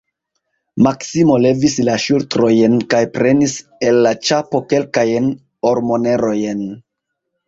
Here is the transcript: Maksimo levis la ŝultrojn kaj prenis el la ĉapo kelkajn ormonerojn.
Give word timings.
Maksimo 0.85 1.33
levis 1.41 1.75
la 1.89 1.97
ŝultrojn 2.05 2.77
kaj 2.93 3.01
prenis 3.17 3.53
el 3.89 3.99
la 4.05 4.13
ĉapo 4.29 4.63
kelkajn 4.73 5.29
ormonerojn. 5.73 6.65